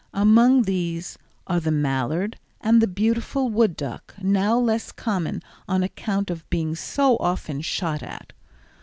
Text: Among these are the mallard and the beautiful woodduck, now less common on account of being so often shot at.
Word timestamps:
Among 0.15 0.63
these 0.63 1.19
are 1.45 1.59
the 1.59 1.69
mallard 1.69 2.39
and 2.59 2.81
the 2.81 2.87
beautiful 2.87 3.49
woodduck, 3.51 4.15
now 4.19 4.57
less 4.57 4.91
common 4.91 5.43
on 5.67 5.83
account 5.83 6.31
of 6.31 6.49
being 6.49 6.73
so 6.73 7.17
often 7.17 7.61
shot 7.61 8.01
at. 8.01 8.33